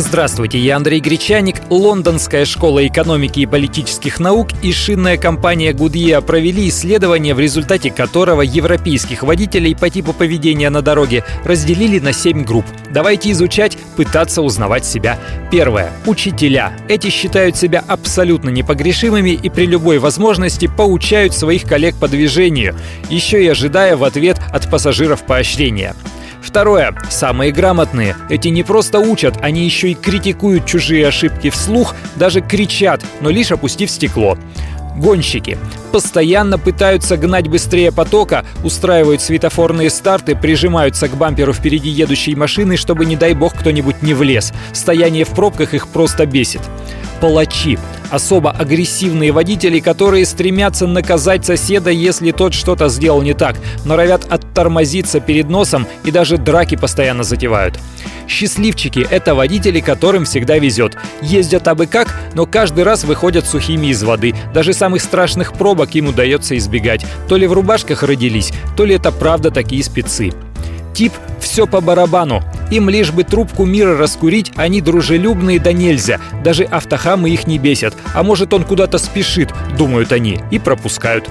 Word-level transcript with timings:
Здравствуйте, 0.00 0.58
я 0.58 0.76
Андрей 0.76 0.98
Гречаник. 1.00 1.56
Лондонская 1.68 2.46
школа 2.46 2.86
экономики 2.86 3.40
и 3.40 3.46
политических 3.46 4.18
наук 4.18 4.48
и 4.62 4.72
шинная 4.72 5.18
компания 5.18 5.72
Goodyear 5.72 6.22
провели 6.22 6.70
исследование, 6.70 7.34
в 7.34 7.38
результате 7.38 7.90
которого 7.90 8.40
европейских 8.40 9.22
водителей 9.22 9.76
по 9.76 9.90
типу 9.90 10.14
поведения 10.14 10.70
на 10.70 10.80
дороге 10.80 11.22
разделили 11.44 11.98
на 11.98 12.14
7 12.14 12.44
групп. 12.44 12.64
Давайте 12.90 13.30
изучать, 13.32 13.76
пытаться 13.96 14.40
узнавать 14.40 14.86
себя. 14.86 15.18
Первое. 15.50 15.92
Учителя. 16.06 16.72
Эти 16.88 17.10
считают 17.10 17.58
себя 17.58 17.84
абсолютно 17.86 18.48
непогрешимыми 18.48 19.30
и 19.30 19.50
при 19.50 19.66
любой 19.66 19.98
возможности 19.98 20.66
поучают 20.66 21.34
своих 21.34 21.64
коллег 21.64 21.94
по 21.96 22.08
движению, 22.08 22.74
еще 23.10 23.44
и 23.44 23.48
ожидая 23.48 23.98
в 23.98 24.04
ответ 24.04 24.40
от 24.50 24.70
пассажиров 24.70 25.26
поощрения. 25.26 25.94
Второе. 26.42 26.94
Самые 27.10 27.52
грамотные. 27.52 28.16
Эти 28.28 28.48
не 28.48 28.62
просто 28.62 28.98
учат, 28.98 29.34
они 29.42 29.64
еще 29.64 29.90
и 29.90 29.94
критикуют 29.94 30.66
чужие 30.66 31.06
ошибки 31.06 31.50
вслух, 31.50 31.94
даже 32.16 32.40
кричат, 32.40 33.02
но 33.20 33.30
лишь 33.30 33.52
опустив 33.52 33.90
стекло. 33.90 34.36
Гонщики 34.96 35.56
постоянно 35.92 36.58
пытаются 36.58 37.16
гнать 37.16 37.48
быстрее 37.48 37.92
потока, 37.92 38.44
устраивают 38.62 39.22
светофорные 39.22 39.90
старты, 39.90 40.36
прижимаются 40.36 41.08
к 41.08 41.16
бамперу 41.16 41.52
впереди 41.52 41.88
едущей 41.88 42.34
машины, 42.34 42.76
чтобы, 42.76 43.06
не 43.06 43.16
дай 43.16 43.34
бог, 43.34 43.54
кто-нибудь 43.54 44.02
не 44.02 44.14
влез. 44.14 44.52
Стояние 44.72 45.24
в 45.24 45.30
пробках 45.30 45.74
их 45.74 45.88
просто 45.88 46.26
бесит. 46.26 46.60
Палачи 47.20 47.78
особо 48.10 48.50
агрессивные 48.50 49.32
водители, 49.32 49.80
которые 49.80 50.26
стремятся 50.26 50.86
наказать 50.86 51.44
соседа, 51.46 51.90
если 51.90 52.30
тот 52.32 52.54
что-то 52.54 52.88
сделал 52.88 53.22
не 53.22 53.34
так, 53.34 53.56
норовят 53.84 54.24
оттормозиться 54.30 55.20
перед 55.20 55.48
носом 55.48 55.86
и 56.04 56.10
даже 56.10 56.36
драки 56.36 56.76
постоянно 56.76 57.22
затевают. 57.22 57.78
Счастливчики— 58.28 59.06
это 59.10 59.34
водители, 59.34 59.80
которым 59.80 60.24
всегда 60.24 60.58
везет. 60.58 60.96
Ездят 61.20 61.66
абы 61.66 61.86
как, 61.86 62.14
но 62.34 62.46
каждый 62.46 62.84
раз 62.84 63.04
выходят 63.04 63.46
сухими 63.46 63.88
из 63.88 64.02
воды. 64.02 64.34
Даже 64.54 64.72
самых 64.72 65.02
страшных 65.02 65.52
пробок 65.52 65.94
им 65.94 66.08
удается 66.08 66.56
избегать. 66.56 67.04
То 67.28 67.36
ли 67.36 67.46
в 67.46 67.52
рубашках 67.52 68.02
родились, 68.02 68.52
то 68.76 68.84
ли 68.84 68.94
это 68.94 69.10
правда 69.10 69.50
такие 69.50 69.82
спецы. 69.82 70.32
Тип 70.94 71.12
«все 71.40 71.66
по 71.66 71.80
барабану». 71.80 72.42
Им 72.70 72.88
лишь 72.88 73.10
бы 73.10 73.24
трубку 73.24 73.64
мира 73.64 73.96
раскурить, 73.96 74.52
они 74.56 74.80
дружелюбные 74.80 75.58
да 75.58 75.72
нельзя. 75.72 76.20
Даже 76.44 76.64
автохамы 76.64 77.30
их 77.30 77.46
не 77.46 77.58
бесят. 77.58 77.94
А 78.14 78.22
может 78.22 78.54
он 78.54 78.64
куда-то 78.64 78.98
спешит, 78.98 79.52
думают 79.76 80.12
они, 80.12 80.40
и 80.50 80.58
пропускают. 80.58 81.28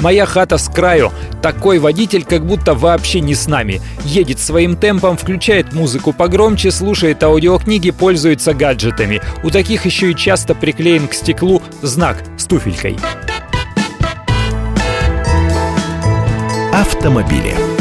Моя 0.00 0.26
хата 0.26 0.58
с 0.58 0.68
краю. 0.68 1.12
Такой 1.40 1.78
водитель 1.78 2.24
как 2.24 2.44
будто 2.44 2.74
вообще 2.74 3.20
не 3.20 3.34
с 3.34 3.46
нами. 3.46 3.80
Едет 4.04 4.38
своим 4.38 4.76
темпом, 4.76 5.16
включает 5.16 5.72
музыку 5.72 6.12
погромче, 6.12 6.70
слушает 6.70 7.22
аудиокниги, 7.22 7.90
пользуется 7.90 8.54
гаджетами. 8.54 9.20
У 9.42 9.50
таких 9.50 9.84
еще 9.86 10.10
и 10.10 10.16
часто 10.16 10.54
приклеен 10.54 11.08
к 11.08 11.14
стеклу 11.14 11.62
знак 11.82 12.22
с 12.36 12.44
туфелькой. 12.44 12.98
Автомобили. 16.72 17.73